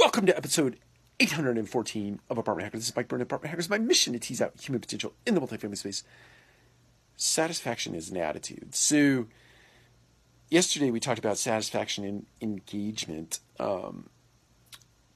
[0.00, 0.78] Welcome to episode
[1.20, 2.78] 814 of Apartment Hacker.
[2.78, 3.68] This is Mike Byrne, Apartment Hackers.
[3.68, 6.04] My mission to tease out human potential in the multifamily space.
[7.16, 8.74] Satisfaction is an attitude.
[8.74, 9.26] So,
[10.48, 13.40] yesterday we talked about satisfaction and engagement.
[13.58, 14.08] Um,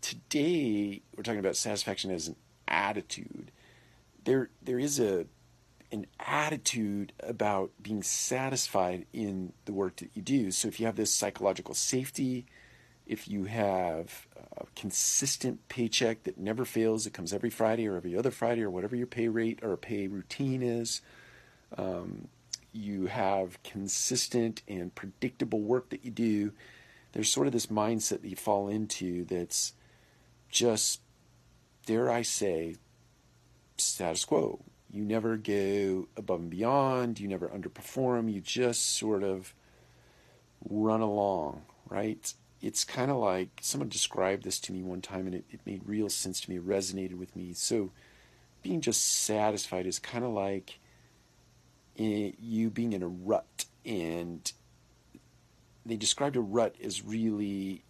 [0.03, 2.37] today we're talking about satisfaction as an
[2.69, 3.53] attitude.
[4.25, 5.25] There, there is a
[5.93, 10.51] an attitude about being satisfied in the work that you do.
[10.51, 12.45] So, if you have this psychological safety,
[13.07, 14.27] if you have
[14.57, 18.71] a consistent paycheck that never fails, it comes every Friday or every other Friday or
[18.71, 21.03] whatever your pay rate or pay routine is,
[21.77, 22.29] um,
[22.73, 26.53] you have consistent and predictable work that you do,
[27.13, 29.73] there's sort of this mindset that you fall into that's
[30.49, 31.01] just,
[31.87, 32.77] dare I say,
[33.77, 34.61] status quo.
[34.91, 39.55] You never go above and beyond, you never underperform, you just sort of
[40.69, 42.33] run along, right?
[42.65, 45.83] It's kind of like someone described this to me one time and it, it made
[45.85, 47.53] real sense to me, it resonated with me.
[47.53, 47.91] So,
[48.63, 50.79] being just satisfied is kind of like
[51.99, 53.67] eh, you being in a rut.
[53.85, 54.51] And
[55.85, 57.85] they described a rut as really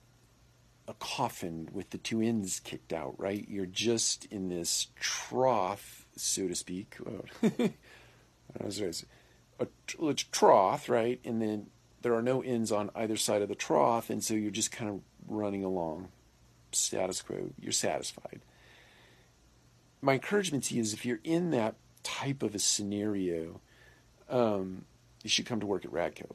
[0.89, 3.47] a coffin with the two ends kicked out, right?
[3.49, 6.97] You're just in this trough, so to speak.
[9.61, 9.67] a,
[10.05, 11.21] a trough, right?
[11.25, 11.69] And then
[12.05, 14.91] there are no ends on either side of the trough, and so you're just kind
[14.91, 16.09] of running along
[16.71, 17.49] status quo.
[17.59, 18.43] You're satisfied.
[20.03, 23.63] My encouragement to you is if you're in that type of a scenario,
[24.29, 24.85] um,
[25.23, 26.27] you should come to work at Radco.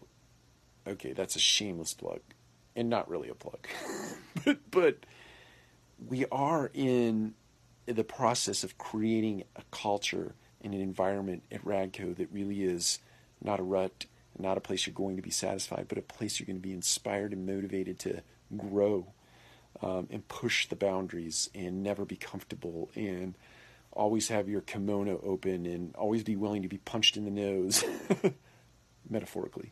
[0.87, 2.21] Okay, that's a shameless plug,
[2.75, 3.67] and not really a plug,
[4.45, 5.05] but but
[6.07, 7.35] we are in
[7.85, 12.97] the process of creating a culture and an environment at Radco that really is
[13.39, 14.07] not a rut
[14.37, 16.73] not a place you're going to be satisfied, but a place you're going to be
[16.73, 18.21] inspired and motivated to
[18.55, 19.07] grow
[19.81, 23.35] um, and push the boundaries and never be comfortable and
[23.91, 27.83] always have your kimono open and always be willing to be punched in the nose,
[29.09, 29.71] metaphorically.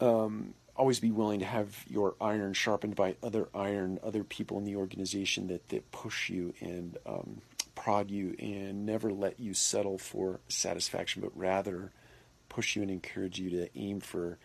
[0.00, 4.64] Um, always be willing to have your iron sharpened by other iron, other people in
[4.64, 7.40] the organization that, that push you and um,
[7.74, 11.92] prod you and never let you settle for satisfaction, but rather
[12.56, 14.38] push you and encourage you to aim for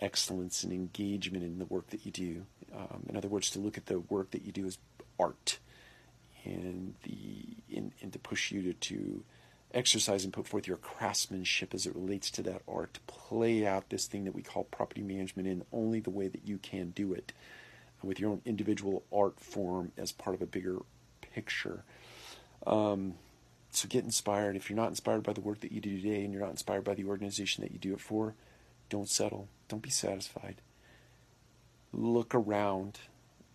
[0.00, 2.44] excellence and engagement in the work that you do.
[2.76, 4.76] Um, in other words, to look at the work that you do as
[5.20, 5.60] art,
[6.44, 9.22] and the and, and to push you to, to
[9.72, 13.88] exercise and put forth your craftsmanship as it relates to that art, to play out
[13.88, 17.12] this thing that we call property management in only the way that you can do
[17.12, 17.32] it,
[18.02, 20.78] with your own individual art form as part of a bigger
[21.20, 21.84] picture.
[22.66, 23.14] Um,
[23.74, 24.56] so get inspired.
[24.56, 26.84] If you're not inspired by the work that you do today and you're not inspired
[26.84, 28.34] by the organization that you do it for,
[28.88, 29.48] don't settle.
[29.68, 30.56] Don't be satisfied.
[31.92, 33.00] Look around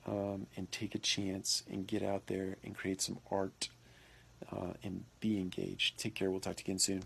[0.07, 3.69] um, and take a chance and get out there and create some art
[4.51, 5.97] uh, and be engaged.
[5.97, 6.31] Take care.
[6.31, 7.03] We'll talk to you again soon.